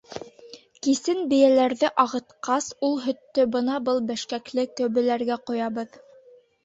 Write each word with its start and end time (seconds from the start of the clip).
Кисен 0.87 1.19
бейәләрҙе 1.33 1.91
ағытҡас, 2.03 2.71
ул 2.89 2.97
һөттө 3.03 3.47
бына 3.57 3.77
был 3.91 4.01
бешкәкле 4.11 4.69
көбөләргә 4.81 5.39
ҡоябыҙ. 5.51 6.01